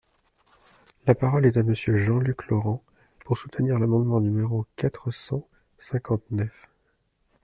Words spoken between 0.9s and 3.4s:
La parole est à Monsieur Jean-Luc Laurent, pour